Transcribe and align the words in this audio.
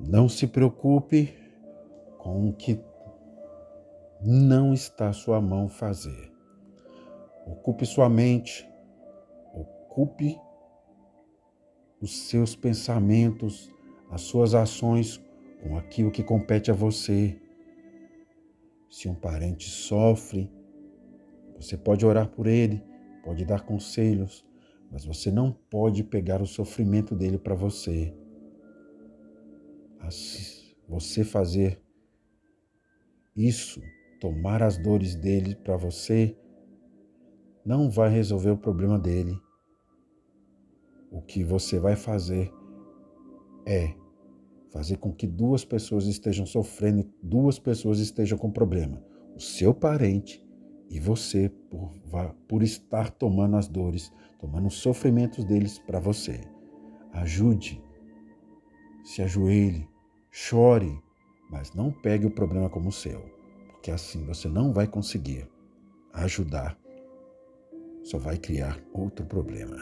Não 0.00 0.28
se 0.28 0.46
preocupe 0.46 1.34
com 2.18 2.48
o 2.48 2.52
que 2.52 2.80
não 4.22 4.72
está 4.72 5.12
sua 5.12 5.40
mão 5.40 5.68
fazer. 5.68 6.32
Ocupe 7.46 7.84
sua 7.84 8.08
mente, 8.08 8.68
ocupe 9.52 10.38
os 12.00 12.28
seus 12.28 12.54
pensamentos, 12.54 13.72
as 14.10 14.20
suas 14.20 14.54
ações 14.54 15.20
com 15.62 15.76
aquilo 15.76 16.12
que 16.12 16.22
compete 16.22 16.70
a 16.70 16.74
você. 16.74 17.40
Se 18.88 19.08
um 19.08 19.14
parente 19.14 19.68
sofre, 19.68 20.50
você 21.56 21.76
pode 21.76 22.06
orar 22.06 22.28
por 22.28 22.46
ele, 22.46 22.82
pode 23.24 23.44
dar 23.44 23.62
conselhos, 23.62 24.46
mas 24.90 25.04
você 25.04 25.30
não 25.30 25.52
pode 25.52 26.04
pegar 26.04 26.40
o 26.40 26.46
sofrimento 26.46 27.16
dele 27.16 27.36
para 27.36 27.54
você. 27.54 28.14
Você 30.88 31.24
fazer 31.24 31.80
isso, 33.36 33.80
tomar 34.20 34.62
as 34.62 34.78
dores 34.78 35.14
dele 35.14 35.54
para 35.54 35.76
você, 35.76 36.36
não 37.64 37.90
vai 37.90 38.08
resolver 38.08 38.50
o 38.50 38.58
problema 38.58 38.98
dele. 38.98 39.38
O 41.10 41.22
que 41.22 41.44
você 41.44 41.78
vai 41.78 41.96
fazer 41.96 42.52
é 43.66 43.94
fazer 44.70 44.96
com 44.96 45.12
que 45.12 45.26
duas 45.26 45.64
pessoas 45.64 46.06
estejam 46.06 46.46
sofrendo, 46.46 47.10
duas 47.22 47.58
pessoas 47.58 47.98
estejam 47.98 48.38
com 48.38 48.50
problema. 48.50 49.02
O 49.36 49.40
seu 49.40 49.74
parente 49.74 50.44
e 50.90 50.98
você, 50.98 51.48
por, 51.70 51.94
por 52.48 52.62
estar 52.62 53.10
tomando 53.10 53.56
as 53.56 53.68
dores, 53.68 54.12
tomando 54.38 54.66
os 54.66 54.74
sofrimentos 54.74 55.44
deles 55.44 55.78
para 55.78 56.00
você. 56.00 56.40
Ajude, 57.12 57.82
se 59.04 59.22
ajoelhe, 59.22 59.88
chore, 60.40 61.02
mas 61.50 61.74
não 61.74 61.90
pegue 61.90 62.24
o 62.24 62.30
problema 62.30 62.70
como 62.70 62.92
seu, 62.92 63.20
porque 63.72 63.90
assim 63.90 64.24
você 64.24 64.46
não 64.46 64.72
vai 64.72 64.86
conseguir 64.86 65.48
ajudar 66.12 66.78
só 68.04 68.18
vai 68.18 68.38
criar 68.38 68.80
outro 68.94 69.26
problema. 69.26 69.76